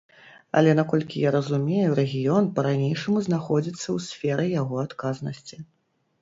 [0.59, 5.63] Але, наколькі я разумею, рэгіён, па-ранейшаму знаходзіцца ў сферы яго адказнасці.